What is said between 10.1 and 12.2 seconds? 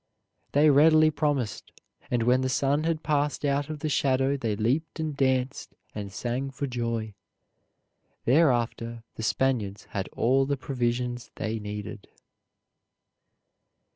all the provisions they needed.